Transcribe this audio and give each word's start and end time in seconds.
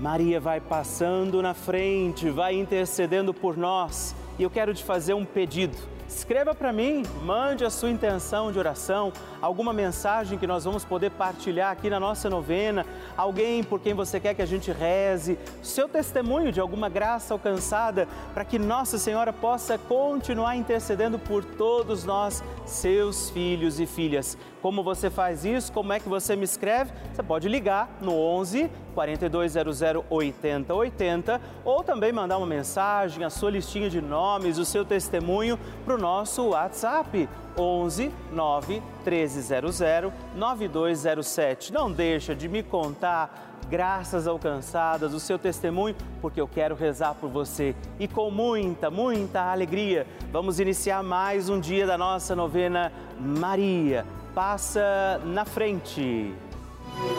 Maria 0.00 0.38
vai 0.38 0.60
passando 0.60 1.42
na 1.42 1.54
frente, 1.54 2.30
vai 2.30 2.54
intercedendo 2.54 3.34
por 3.34 3.56
nós. 3.56 4.14
E 4.38 4.44
eu 4.44 4.50
quero 4.50 4.72
te 4.72 4.84
fazer 4.84 5.14
um 5.14 5.24
pedido. 5.24 5.76
Escreva 6.08 6.54
para 6.54 6.72
mim, 6.72 7.02
mande 7.22 7.64
a 7.64 7.70
sua 7.70 7.90
intenção 7.90 8.52
de 8.52 8.58
oração, 8.58 9.12
alguma 9.40 9.72
mensagem 9.72 10.38
que 10.38 10.46
nós 10.46 10.64
vamos 10.64 10.84
poder 10.84 11.10
partilhar 11.10 11.70
aqui 11.70 11.88
na 11.88 12.00
nossa 12.00 12.28
novena, 12.28 12.84
alguém 13.16 13.62
por 13.62 13.80
quem 13.80 13.94
você 13.94 14.18
quer 14.18 14.34
que 14.34 14.42
a 14.42 14.46
gente 14.46 14.70
reze, 14.70 15.38
seu 15.62 15.88
testemunho 15.88 16.52
de 16.52 16.60
alguma 16.60 16.88
graça 16.88 17.34
alcançada, 17.34 18.08
para 18.34 18.44
que 18.44 18.58
Nossa 18.58 18.98
Senhora 18.98 19.32
possa 19.32 19.78
continuar 19.78 20.56
intercedendo 20.56 21.18
por 21.18 21.44
todos 21.44 22.04
nós, 22.04 22.42
seus 22.66 23.30
filhos 23.30 23.80
e 23.80 23.86
filhas. 23.86 24.36
Como 24.60 24.82
você 24.82 25.08
faz 25.08 25.44
isso? 25.44 25.72
Como 25.72 25.92
é 25.92 26.00
que 26.00 26.08
você 26.08 26.34
me 26.34 26.44
escreve? 26.44 26.92
Você 27.14 27.22
pode 27.22 27.48
ligar 27.48 27.88
no 28.00 28.12
11 28.12 28.70
4200 28.94 29.80
8080 30.10 31.40
ou 31.64 31.84
também 31.84 32.12
mandar 32.12 32.38
uma 32.38 32.46
mensagem, 32.46 33.22
a 33.22 33.30
sua 33.30 33.50
listinha 33.50 33.88
de 33.88 34.00
nomes, 34.00 34.58
o 34.58 34.64
seu 34.64 34.84
testemunho 34.84 35.58
para 35.84 35.94
o 35.94 35.98
nosso 35.98 36.48
WhatsApp 36.48 37.28
11 37.58 38.12
9 38.32 38.82
1300 39.04 40.12
9207. 40.34 41.72
Não 41.72 41.90
deixa 41.90 42.34
de 42.34 42.48
me 42.48 42.62
contar 42.62 43.58
graças 43.68 44.26
alcançadas, 44.26 45.12
o 45.12 45.20
seu 45.20 45.38
testemunho, 45.38 45.94
porque 46.22 46.40
eu 46.40 46.48
quero 46.48 46.74
rezar 46.74 47.14
por 47.14 47.28
você. 47.28 47.74
E 47.98 48.08
com 48.08 48.30
muita, 48.30 48.90
muita 48.90 49.50
alegria, 49.50 50.06
vamos 50.32 50.58
iniciar 50.60 51.02
mais 51.02 51.48
um 51.48 51.60
dia 51.60 51.86
da 51.86 51.98
nossa 51.98 52.34
novena 52.34 52.92
Maria 53.18 54.06
passa 54.38 55.20
na 55.24 55.44
frente. 55.44 56.32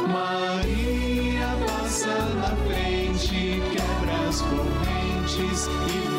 Maria 0.08 1.48
passa 1.68 2.08
na 2.36 2.56
frente, 2.66 3.62
quebra 3.72 4.30
as 4.30 4.42
correntes 4.42 5.68
e 5.68 6.19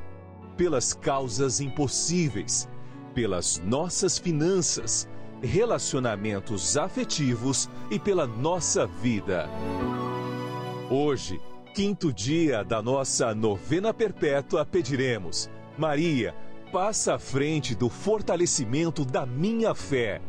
pelas 0.61 0.93
causas 0.93 1.59
impossíveis, 1.59 2.69
pelas 3.15 3.59
nossas 3.65 4.19
finanças, 4.19 5.09
relacionamentos 5.41 6.77
afetivos 6.77 7.67
e 7.89 7.97
pela 7.97 8.27
nossa 8.27 8.85
vida. 8.85 9.49
Hoje, 10.87 11.41
quinto 11.73 12.13
dia 12.13 12.63
da 12.63 12.79
nossa 12.79 13.33
novena 13.33 13.91
perpétua, 13.91 14.63
pediremos: 14.63 15.49
Maria, 15.75 16.35
passa 16.71 17.15
à 17.15 17.17
frente 17.17 17.73
do 17.73 17.89
fortalecimento 17.89 19.03
da 19.03 19.25
minha 19.25 19.73
fé. 19.73 20.21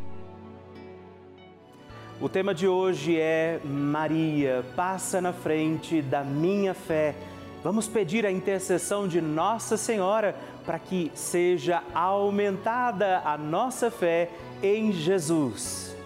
O 2.19 2.29
tema 2.31 2.55
de 2.55 2.67
hoje 2.67 3.19
é 3.19 3.61
Maria, 3.63 4.65
passa 4.75 5.21
na 5.21 5.35
frente 5.35 6.01
da 6.01 6.25
minha 6.25 6.73
fé. 6.73 7.15
Vamos 7.63 7.87
pedir 7.87 8.27
a 8.27 8.33
intercessão 8.33 9.07
de 9.07 9.21
Nossa 9.21 9.77
Senhora 9.77 10.35
para 10.67 10.81
que 10.81 11.13
seja 11.15 11.81
aumentada 11.95 13.23
a 13.25 13.39
nossa 13.39 13.89
fé 13.89 14.31
em 14.61 14.91
Jesus. 14.93 15.97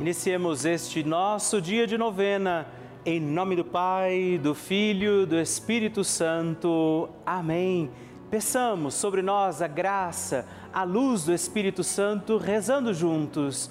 Iniciemos 0.00 0.64
este 0.64 1.04
nosso 1.04 1.60
dia 1.60 1.86
de 1.86 1.98
novena 1.98 2.66
em 3.04 3.20
nome 3.20 3.54
do 3.54 3.64
Pai, 3.64 4.40
do 4.42 4.54
Filho, 4.54 5.26
do 5.26 5.38
Espírito 5.38 6.02
Santo. 6.02 7.06
Amém. 7.26 7.90
Peçamos 8.30 8.94
sobre 8.94 9.20
nós 9.20 9.60
a 9.60 9.66
graça, 9.66 10.46
a 10.72 10.84
luz 10.84 11.26
do 11.26 11.34
Espírito 11.34 11.84
Santo, 11.84 12.38
rezando 12.38 12.94
juntos. 12.94 13.70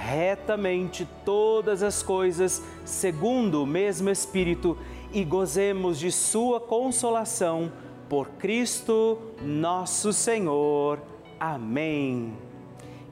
retamente 0.00 1.06
todas 1.24 1.82
as 1.82 2.02
coisas 2.02 2.62
segundo 2.84 3.62
o 3.62 3.66
mesmo 3.66 4.08
Espírito 4.08 4.76
e 5.12 5.22
gozemos 5.24 5.98
de 5.98 6.10
Sua 6.10 6.58
consolação 6.58 7.70
por 8.08 8.28
Cristo 8.30 9.18
nosso 9.42 10.12
Senhor. 10.12 10.98
Amém. 11.38 12.32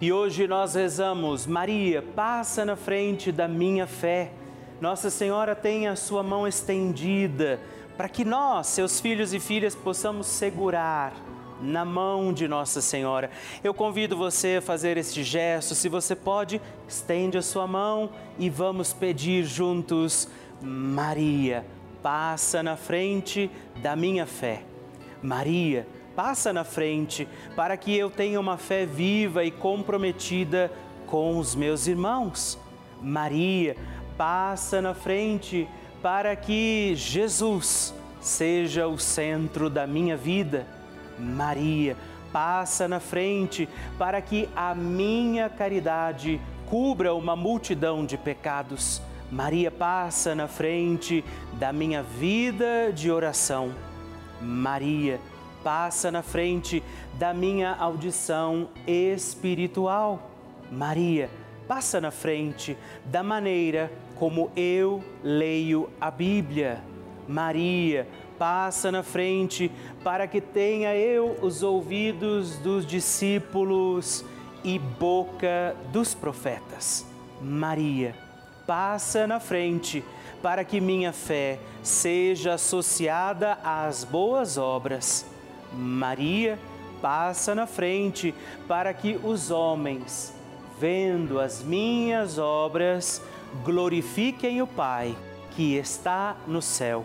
E 0.00 0.12
hoje 0.12 0.48
nós 0.48 0.74
rezamos: 0.74 1.46
Maria, 1.46 2.02
passa 2.02 2.64
na 2.64 2.74
frente 2.74 3.30
da 3.30 3.46
minha 3.46 3.86
fé. 3.86 4.32
Nossa 4.80 5.10
Senhora 5.10 5.54
tem 5.54 5.88
a 5.88 5.96
sua 5.96 6.22
mão 6.22 6.46
estendida 6.46 7.60
para 7.96 8.08
que 8.08 8.24
nós, 8.24 8.68
seus 8.68 9.00
filhos 9.00 9.34
e 9.34 9.40
filhas, 9.40 9.74
possamos 9.74 10.28
segurar 10.28 11.12
na 11.60 11.84
mão 11.84 12.32
de 12.32 12.46
Nossa 12.46 12.80
Senhora. 12.80 13.30
Eu 13.62 13.74
convido 13.74 14.16
você 14.16 14.56
a 14.58 14.62
fazer 14.62 14.96
este 14.96 15.22
gesto. 15.22 15.74
Se 15.74 15.88
você 15.88 16.14
pode, 16.14 16.60
estende 16.86 17.38
a 17.38 17.42
sua 17.42 17.66
mão 17.66 18.10
e 18.38 18.48
vamos 18.48 18.92
pedir 18.92 19.44
juntos: 19.44 20.28
Maria, 20.60 21.64
passa 22.02 22.62
na 22.62 22.76
frente 22.76 23.50
da 23.82 23.96
minha 23.96 24.26
fé. 24.26 24.62
Maria, 25.22 25.86
passa 26.14 26.52
na 26.52 26.64
frente 26.64 27.28
para 27.56 27.76
que 27.76 27.96
eu 27.96 28.10
tenha 28.10 28.40
uma 28.40 28.56
fé 28.56 28.86
viva 28.86 29.44
e 29.44 29.50
comprometida 29.50 30.70
com 31.06 31.38
os 31.38 31.54
meus 31.54 31.86
irmãos. 31.86 32.58
Maria, 33.00 33.76
passa 34.16 34.82
na 34.82 34.94
frente 34.94 35.68
para 36.02 36.34
que 36.36 36.92
Jesus 36.94 37.94
seja 38.20 38.86
o 38.86 38.98
centro 38.98 39.70
da 39.70 39.86
minha 39.86 40.16
vida. 40.16 40.66
Maria, 41.18 41.96
passa 42.32 42.86
na 42.86 43.00
frente 43.00 43.68
para 43.98 44.20
que 44.20 44.48
a 44.54 44.74
minha 44.74 45.48
caridade 45.48 46.40
cubra 46.66 47.14
uma 47.14 47.34
multidão 47.34 48.04
de 48.04 48.16
pecados. 48.16 49.02
Maria 49.30 49.70
passa 49.70 50.34
na 50.34 50.48
frente 50.48 51.24
da 51.54 51.72
minha 51.72 52.02
vida 52.02 52.92
de 52.94 53.10
oração. 53.10 53.74
Maria 54.40 55.20
passa 55.62 56.10
na 56.10 56.22
frente 56.22 56.82
da 57.14 57.34
minha 57.34 57.74
audição 57.74 58.68
espiritual. 58.86 60.30
Maria 60.70 61.28
passa 61.66 62.00
na 62.00 62.10
frente 62.10 62.76
da 63.04 63.22
maneira 63.22 63.90
como 64.16 64.50
eu 64.56 65.02
leio 65.22 65.90
a 66.00 66.10
Bíblia. 66.10 66.82
Maria 67.28 68.08
passa 68.38 68.92
na 68.92 69.02
frente 69.02 69.70
para 70.04 70.26
que 70.26 70.40
tenha 70.40 70.94
eu 70.94 71.36
os 71.42 71.62
ouvidos 71.62 72.56
dos 72.58 72.86
discípulos 72.86 74.24
e 74.62 74.78
boca 74.78 75.76
dos 75.92 76.14
profetas. 76.14 77.04
Maria 77.40 78.14
passa 78.66 79.26
na 79.26 79.40
frente 79.40 80.04
para 80.42 80.64
que 80.64 80.80
minha 80.80 81.12
fé 81.12 81.58
seja 81.82 82.54
associada 82.54 83.58
às 83.64 84.04
boas 84.04 84.56
obras. 84.56 85.26
Maria 85.72 86.58
passa 87.00 87.54
na 87.54 87.66
frente 87.66 88.34
para 88.66 88.92
que 88.92 89.18
os 89.22 89.50
homens, 89.50 90.34
vendo 90.78 91.40
as 91.40 91.62
minhas 91.62 92.38
obras, 92.38 93.22
glorifiquem 93.64 94.60
o 94.62 94.66
Pai 94.66 95.16
que 95.56 95.76
está 95.76 96.36
no 96.46 96.62
céu. 96.62 97.04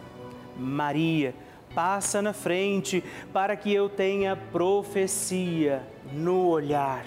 Maria 0.58 1.34
passa 1.74 2.22
na 2.22 2.34
frente 2.34 3.04
para 3.32 3.56
que 3.56 3.74
eu 3.74 3.90
tenha 3.90 4.36
profecia 4.36 5.82
no 6.12 6.48
olhar. 6.48 7.06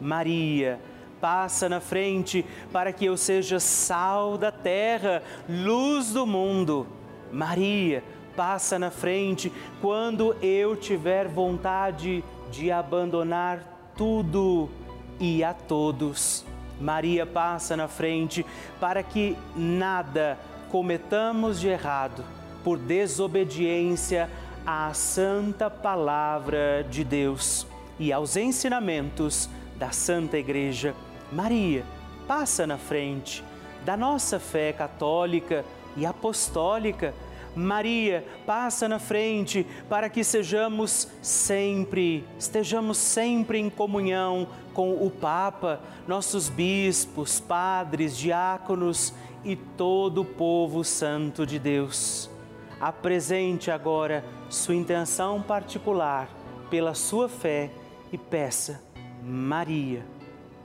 Maria 0.00 0.78
passa 1.20 1.68
na 1.68 1.80
frente 1.80 2.44
para 2.72 2.92
que 2.92 3.04
eu 3.04 3.16
seja 3.16 3.58
sal 3.58 4.38
da 4.38 4.52
terra, 4.52 5.22
luz 5.48 6.12
do 6.12 6.26
mundo. 6.26 6.86
Maria 7.32 8.04
passa 8.36 8.78
na 8.78 8.90
frente 8.90 9.52
quando 9.80 10.36
eu 10.40 10.76
tiver 10.76 11.26
vontade 11.26 12.24
de 12.50 12.70
abandonar 12.70 13.92
tudo 13.96 14.70
e 15.18 15.42
a 15.42 15.52
todos. 15.52 16.44
Maria 16.80 17.26
passa 17.26 17.76
na 17.76 17.88
frente 17.88 18.46
para 18.78 19.02
que 19.02 19.36
nada 19.56 20.38
cometamos 20.70 21.58
de 21.58 21.66
errado 21.66 22.37
por 22.62 22.78
desobediência 22.78 24.30
à 24.66 24.92
santa 24.92 25.70
palavra 25.70 26.86
de 26.90 27.02
Deus 27.04 27.66
e 27.98 28.12
aos 28.12 28.36
ensinamentos 28.36 29.48
da 29.76 29.90
Santa 29.90 30.36
Igreja. 30.36 30.94
Maria 31.32 31.84
passa 32.26 32.66
na 32.66 32.76
frente 32.76 33.42
da 33.84 33.96
nossa 33.96 34.38
fé 34.38 34.72
católica 34.72 35.64
e 35.96 36.04
apostólica. 36.04 37.14
Maria 37.56 38.24
passa 38.46 38.88
na 38.88 38.98
frente 38.98 39.66
para 39.88 40.08
que 40.08 40.22
sejamos 40.22 41.08
sempre, 41.22 42.24
estejamos 42.38 42.98
sempre 42.98 43.58
em 43.58 43.70
comunhão 43.70 44.46
com 44.74 44.92
o 44.92 45.10
Papa, 45.10 45.80
nossos 46.06 46.48
bispos, 46.48 47.40
padres, 47.40 48.16
diáconos 48.16 49.12
e 49.44 49.56
todo 49.56 50.20
o 50.20 50.24
povo 50.24 50.84
santo 50.84 51.46
de 51.46 51.58
Deus. 51.58 52.30
Apresente 52.80 53.70
agora 53.70 54.24
sua 54.48 54.74
intenção 54.74 55.42
particular 55.42 56.28
pela 56.70 56.94
sua 56.94 57.28
fé 57.28 57.70
e 58.12 58.18
peça, 58.18 58.80
Maria, 59.22 60.04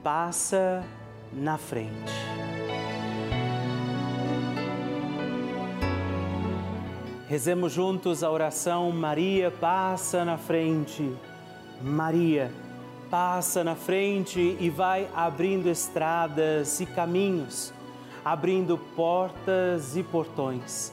passa 0.02 0.84
na 1.32 1.58
frente. 1.58 2.12
Rezemos 7.26 7.72
juntos 7.72 8.22
a 8.22 8.30
oração 8.30 8.92
Maria 8.92 9.50
passa 9.50 10.24
na 10.24 10.38
frente. 10.38 11.10
Maria 11.82 12.52
passa 13.10 13.64
na 13.64 13.74
frente 13.74 14.56
e 14.60 14.70
vai 14.70 15.08
abrindo 15.14 15.68
estradas 15.68 16.80
e 16.80 16.86
caminhos, 16.86 17.72
abrindo 18.24 18.78
portas 18.78 19.96
e 19.96 20.02
portões, 20.02 20.92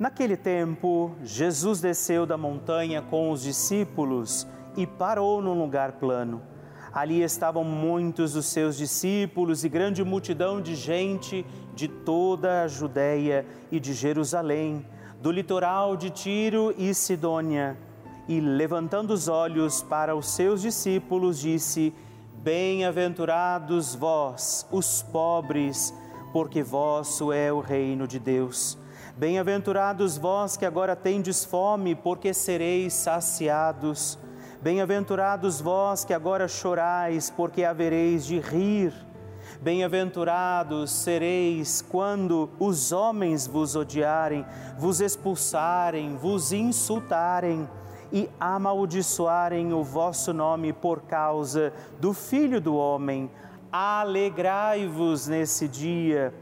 Naquele 0.00 0.34
tempo, 0.34 1.14
Jesus 1.22 1.82
desceu 1.82 2.24
da 2.24 2.38
montanha 2.38 3.02
com 3.02 3.30
os 3.30 3.42
discípulos 3.42 4.46
e 4.74 4.86
parou 4.86 5.42
num 5.42 5.52
lugar 5.52 5.92
plano. 5.92 6.40
Ali 6.90 7.20
estavam 7.20 7.62
muitos 7.64 8.32
dos 8.32 8.46
seus 8.46 8.78
discípulos 8.78 9.62
e 9.62 9.68
grande 9.68 10.02
multidão 10.02 10.58
de 10.58 10.74
gente 10.74 11.44
de 11.74 11.86
toda 11.86 12.62
a 12.62 12.66
Judéia 12.66 13.44
e 13.70 13.78
de 13.78 13.92
Jerusalém, 13.92 14.86
do 15.20 15.30
litoral 15.30 15.94
de 15.98 16.08
Tiro 16.08 16.74
e 16.78 16.94
Sidônia. 16.94 17.76
E 18.26 18.40
levantando 18.40 19.12
os 19.12 19.28
olhos 19.28 19.82
para 19.82 20.16
os 20.16 20.30
seus 20.30 20.62
discípulos, 20.62 21.38
disse: 21.38 21.92
Bem-aventurados 22.42 23.94
vós, 23.94 24.66
os 24.72 25.02
pobres, 25.02 25.92
porque 26.32 26.62
vosso 26.62 27.34
é 27.34 27.52
o 27.52 27.60
reino 27.60 28.08
de 28.08 28.18
Deus. 28.18 28.79
Bem-aventurados 29.20 30.16
vós 30.16 30.56
que 30.56 30.64
agora 30.64 30.96
tendes 30.96 31.44
fome, 31.44 31.94
porque 31.94 32.32
sereis 32.32 32.94
saciados. 32.94 34.18
Bem-aventurados 34.62 35.60
vós 35.60 36.06
que 36.06 36.14
agora 36.14 36.48
chorais, 36.48 37.28
porque 37.28 37.62
havereis 37.62 38.24
de 38.24 38.38
rir. 38.38 38.94
Bem-aventurados 39.60 40.90
sereis 40.90 41.84
quando 41.86 42.48
os 42.58 42.92
homens 42.92 43.46
vos 43.46 43.76
odiarem, 43.76 44.46
vos 44.78 45.02
expulsarem, 45.02 46.16
vos 46.16 46.50
insultarem 46.50 47.68
e 48.10 48.26
amaldiçoarem 48.40 49.74
o 49.74 49.84
vosso 49.84 50.32
nome 50.32 50.72
por 50.72 51.02
causa 51.02 51.74
do 52.00 52.14
Filho 52.14 52.58
do 52.58 52.74
Homem. 52.74 53.30
Alegrai-vos 53.70 55.26
nesse 55.26 55.68
dia 55.68 56.32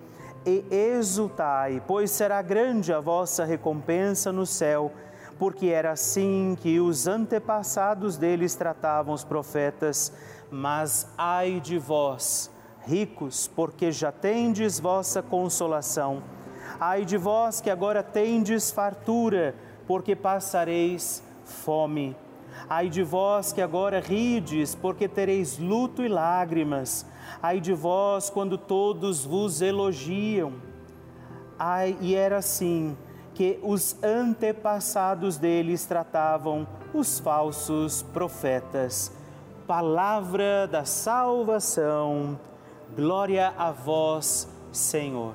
e 0.47 0.65
exultai, 0.71 1.83
pois 1.87 2.11
será 2.11 2.41
grande 2.43 2.93
a 2.93 3.01
vossa 3.01 3.45
recompensa 3.45 4.33
no 4.33 4.47
céu, 4.47 4.93
porque 5.39 5.67
era 5.67 5.93
assim 5.93 6.57
que 6.61 6.81
os 6.81 7.07
antepassados 7.07 8.17
deles 8.17 8.55
tratavam 8.55 9.15
os 9.15 9.25
profetas. 9.25 10.13
Mas 10.51 11.07
ai 11.17 11.61
de 11.61 11.79
vós, 11.79 12.51
ricos, 12.87 13.47
porque 13.47 13.93
já 13.93 14.11
tendes 14.11 14.81
vossa 14.81 15.23
consolação. 15.23 16.23
Ai 16.81 17.05
de 17.05 17.17
vós 17.17 17.61
que 17.61 17.71
agora 17.71 18.03
tendes 18.03 18.71
fartura, 18.71 19.55
porque 19.87 20.17
passareis 20.17 21.23
fome. 21.45 22.17
Ai 22.69 22.89
de 22.89 23.03
vós 23.03 23.53
que 23.53 23.61
agora 23.61 24.01
rides, 24.01 24.75
porque 24.75 25.07
tereis 25.07 25.59
luto 25.59 26.03
e 26.03 26.09
lágrimas. 26.09 27.07
Ai 27.43 27.61
de 27.61 27.73
vós 27.73 28.31
quando 28.31 28.59
todos 28.59 29.25
vos 29.25 29.61
elogiam. 29.61 30.55
Ai, 31.59 31.97
e 32.01 32.15
era 32.15 32.39
assim 32.39 32.97
que 33.35 33.59
os 33.63 33.97
antepassados 34.03 35.37
deles 35.37 35.85
tratavam 35.87 36.67
os 36.93 37.21
falsos 37.21 38.03
profetas. 38.03 39.13
Palavra 39.67 40.67
da 40.67 40.85
salvação. 40.85 42.39
Glória 42.97 43.55
a 43.57 43.71
vós, 43.71 44.49
Senhor. 44.73 45.35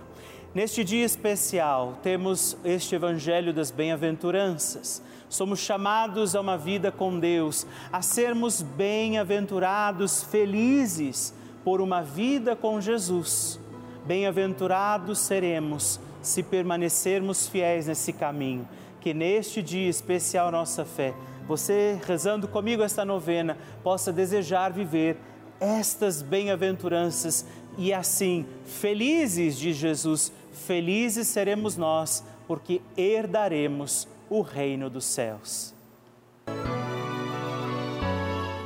Neste 0.54 0.84
dia 0.84 1.06
especial, 1.06 1.94
temos 2.04 2.58
este 2.64 2.94
Evangelho 2.94 3.54
das 3.54 3.72
Bem-aventuranças. 3.72 5.02
Somos 5.30 5.60
chamados 5.60 6.36
a 6.36 6.42
uma 6.42 6.58
vida 6.58 6.92
com 6.92 7.18
Deus, 7.18 7.66
a 7.92 8.02
sermos 8.02 8.62
bem-aventurados, 8.62 10.24
felizes 10.24 11.34
por 11.64 11.82
uma 11.82 12.02
vida 12.02 12.56
com 12.56 12.80
Jesus. 12.82 13.60
Bem-aventurados 14.06 15.20
seremos 15.20 16.00
se 16.22 16.44
permanecermos 16.44 17.48
fiéis 17.48 17.88
nesse 17.88 18.14
caminho. 18.14 18.68
Que 19.00 19.14
neste 19.14 19.62
dia 19.62 19.90
especial 19.90 20.52
nossa 20.52 20.86
fé, 20.86 21.14
você 21.48 22.00
rezando 22.06 22.48
comigo 22.48 22.84
esta 22.84 23.04
novena, 23.04 23.58
possa 23.84 24.14
desejar 24.14 24.72
viver 24.72 25.18
estas 25.60 26.22
bem-aventuranças 26.22 27.46
e 27.78 27.94
assim, 27.94 28.46
felizes 28.66 29.58
de 29.58 29.74
Jesus, 29.74 30.32
felizes 30.52 31.28
seremos 31.28 31.76
nós, 31.76 32.24
porque 32.48 32.82
herdaremos 32.96 34.08
o 34.30 34.42
reino 34.42 34.90
dos 34.90 35.06
céus. 35.06 35.74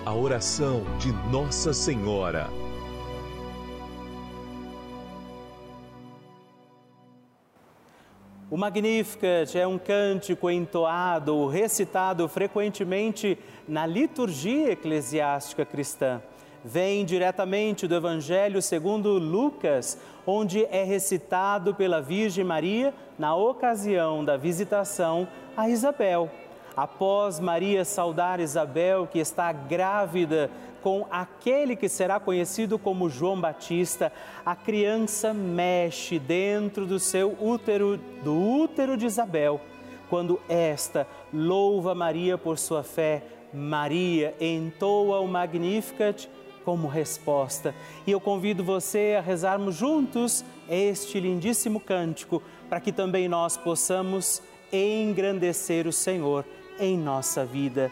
A 0.06 0.14
oração 0.14 0.84
de 1.00 1.12
Nossa 1.32 1.74
Senhora. 1.74 2.67
O 8.50 8.56
Magnificat 8.56 9.58
é 9.58 9.68
um 9.68 9.78
cântico 9.78 10.50
entoado, 10.50 11.48
recitado 11.48 12.28
frequentemente 12.30 13.38
na 13.68 13.86
liturgia 13.86 14.72
eclesiástica 14.72 15.66
cristã 15.66 16.22
vem 16.68 17.06
diretamente 17.06 17.88
do 17.88 17.96
Evangelho 17.96 18.62
segundo 18.62 19.14
Lucas, 19.18 19.98
onde 20.26 20.66
é 20.66 20.84
recitado 20.84 21.74
pela 21.74 22.02
Virgem 22.02 22.44
Maria 22.44 22.94
na 23.18 23.34
ocasião 23.36 24.24
da 24.24 24.36
visitação 24.36 25.28
a 25.56 25.70
Isabel. 25.70 26.30
Após 26.76 27.40
Maria 27.40 27.86
saudar 27.86 28.40
Isabel, 28.40 29.08
que 29.08 29.18
está 29.18 29.52
grávida 29.52 30.52
com 30.82 31.06
aquele 31.10 31.76
que 31.76 31.90
será 31.90 32.20
conhecido 32.20 32.78
como 32.78 33.10
João 33.10 33.40
Batista, 33.40 34.12
a 34.46 34.56
criança 34.56 35.34
mexe 35.34 36.20
dentro 36.20 36.86
do 36.86 37.00
seu 37.00 37.36
útero, 37.42 37.98
do 38.24 38.34
útero 38.34 38.96
de 38.96 39.06
Isabel. 39.06 39.60
Quando 40.10 40.40
esta 40.48 41.06
louva 41.34 41.94
Maria 41.94 42.38
por 42.38 42.58
sua 42.58 42.84
fé, 42.84 43.24
Maria 43.54 44.34
entoa 44.40 45.20
o 45.20 45.28
Magnificat 45.28 46.30
como 46.64 46.88
resposta. 46.88 47.74
E 48.06 48.12
eu 48.12 48.20
convido 48.20 48.64
você 48.64 49.16
a 49.18 49.22
rezarmos 49.22 49.76
juntos 49.76 50.44
este 50.70 51.20
lindíssimo 51.20 51.80
cântico, 51.80 52.44
para 52.70 52.82
que 52.82 52.92
também 52.92 53.28
nós 53.30 53.56
possamos 53.56 54.42
engrandecer 54.72 55.88
o 55.88 55.94
Senhor 55.94 56.46
em 56.80 56.98
nossa 56.98 57.46
vida. 57.46 57.92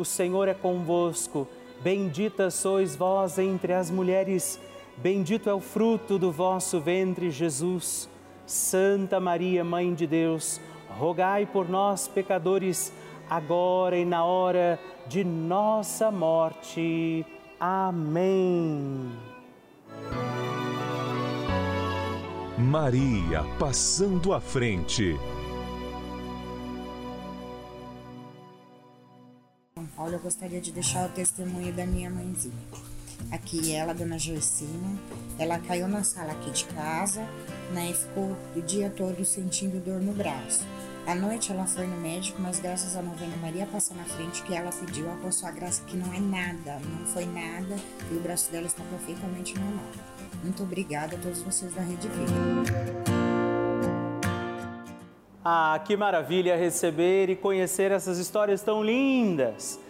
o 0.00 0.04
Senhor 0.04 0.48
é 0.48 0.54
convosco. 0.54 1.46
Bendita 1.82 2.50
sois 2.50 2.96
vós 2.96 3.38
entre 3.38 3.72
as 3.72 3.90
mulheres, 3.90 4.60
bendito 4.96 5.48
é 5.48 5.54
o 5.54 5.60
fruto 5.60 6.18
do 6.18 6.30
vosso 6.30 6.80
ventre, 6.80 7.30
Jesus. 7.30 8.08
Santa 8.46 9.20
Maria, 9.20 9.62
Mãe 9.62 9.94
de 9.94 10.06
Deus, 10.06 10.60
rogai 10.98 11.46
por 11.46 11.68
nós, 11.68 12.08
pecadores, 12.08 12.92
agora 13.28 13.96
e 13.96 14.04
na 14.04 14.24
hora 14.24 14.78
de 15.06 15.22
nossa 15.22 16.10
morte. 16.10 17.24
Amém. 17.58 19.10
Maria 22.58 23.44
passando 23.58 24.34
à 24.34 24.40
frente. 24.40 25.16
Paulo, 30.00 30.14
eu 30.14 30.18
gostaria 30.18 30.62
de 30.62 30.72
deixar 30.72 31.04
o 31.04 31.10
testemunho 31.10 31.74
da 31.74 31.84
minha 31.84 32.08
mãezinha. 32.08 32.54
Aqui 33.30 33.74
ela, 33.74 33.92
dona 33.92 34.18
Joicina, 34.18 34.98
ela 35.38 35.58
caiu 35.58 35.86
na 35.86 36.02
sala 36.02 36.32
aqui 36.32 36.50
de 36.52 36.64
casa, 36.64 37.20
né, 37.74 37.90
e 37.90 37.92
ficou 37.92 38.34
o 38.56 38.62
dia 38.62 38.88
todo 38.88 39.22
sentindo 39.26 39.78
dor 39.78 40.00
no 40.00 40.14
braço. 40.14 40.66
À 41.06 41.14
noite 41.14 41.52
ela 41.52 41.66
foi 41.66 41.86
no 41.86 41.98
médico, 41.98 42.40
mas 42.40 42.58
graças 42.60 42.96
à 42.96 43.02
novena 43.02 43.36
Maria 43.42 43.66
passa 43.66 43.92
na 43.92 44.04
frente 44.04 44.42
que 44.42 44.54
ela 44.54 44.70
pediu 44.72 45.04
a 45.22 45.30
sua 45.30 45.50
graça 45.50 45.84
que 45.84 45.98
não 45.98 46.14
é 46.14 46.18
nada, 46.18 46.78
não 46.78 47.04
foi 47.04 47.26
nada 47.26 47.76
e 48.10 48.14
o 48.14 48.20
braço 48.20 48.50
dela 48.50 48.68
está 48.68 48.82
perfeitamente 48.84 49.54
normal. 49.58 49.84
Muito 50.42 50.62
obrigada 50.62 51.14
a 51.14 51.18
todos 51.18 51.42
vocês 51.42 51.74
da 51.74 51.82
Rede 51.82 52.08
Vida. 52.08 53.12
Ah, 55.44 55.78
que 55.84 55.94
maravilha 55.94 56.56
receber 56.56 57.28
e 57.28 57.36
conhecer 57.36 57.92
essas 57.92 58.16
histórias 58.16 58.62
tão 58.62 58.82
lindas! 58.82 59.89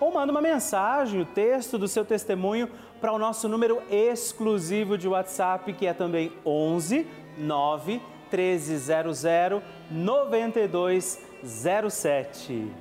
ou 0.00 0.10
manda 0.10 0.32
uma 0.32 0.40
mensagem, 0.40 1.20
o 1.20 1.26
texto 1.26 1.76
do 1.76 1.86
seu 1.86 2.02
testemunho 2.04 2.70
para 3.00 3.12
o 3.12 3.18
nosso 3.18 3.48
número 3.48 3.82
exclusivo 3.90 4.96
de 4.96 5.06
WhatsApp, 5.06 5.72
que 5.74 5.86
é 5.86 5.92
também 5.92 6.32
11 6.44 7.06
9 7.38 8.00
1300 8.32 9.22
9207. 9.90 12.72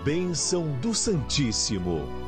Bênção 0.04 0.66
do 0.80 0.92
Santíssimo. 0.92 2.23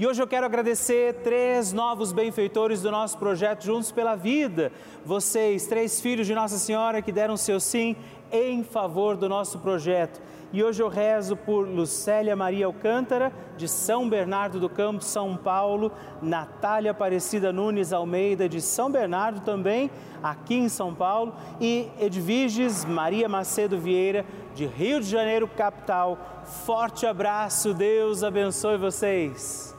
E 0.00 0.06
hoje 0.06 0.22
eu 0.22 0.26
quero 0.26 0.46
agradecer 0.46 1.16
três 1.16 1.74
novos 1.74 2.10
benfeitores 2.10 2.80
do 2.80 2.90
nosso 2.90 3.18
projeto 3.18 3.66
Juntos 3.66 3.92
pela 3.92 4.16
Vida. 4.16 4.72
Vocês, 5.04 5.66
três 5.66 6.00
filhos 6.00 6.26
de 6.26 6.34
Nossa 6.34 6.56
Senhora 6.56 7.02
que 7.02 7.12
deram 7.12 7.36
seu 7.36 7.60
sim 7.60 7.94
em 8.32 8.64
favor 8.64 9.14
do 9.14 9.28
nosso 9.28 9.58
projeto. 9.58 10.18
E 10.54 10.64
hoje 10.64 10.82
eu 10.82 10.88
rezo 10.88 11.36
por 11.36 11.68
Lucélia 11.68 12.34
Maria 12.34 12.64
Alcântara, 12.64 13.30
de 13.58 13.68
São 13.68 14.08
Bernardo 14.08 14.58
do 14.58 14.70
Campo, 14.70 15.04
São 15.04 15.36
Paulo, 15.36 15.92
Natália 16.22 16.92
Aparecida 16.92 17.52
Nunes 17.52 17.92
Almeida, 17.92 18.48
de 18.48 18.62
São 18.62 18.90
Bernardo 18.90 19.42
também, 19.42 19.90
aqui 20.22 20.54
em 20.54 20.70
São 20.70 20.94
Paulo, 20.94 21.34
e 21.60 21.90
Edviges 22.00 22.86
Maria 22.86 23.28
Macedo 23.28 23.78
Vieira, 23.78 24.24
de 24.54 24.64
Rio 24.64 24.98
de 24.98 25.10
Janeiro, 25.10 25.46
capital. 25.46 26.16
Forte 26.64 27.04
abraço, 27.04 27.74
Deus 27.74 28.24
abençoe 28.24 28.78
vocês. 28.78 29.78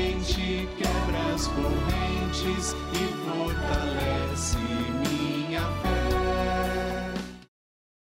gospel 1.41 2.00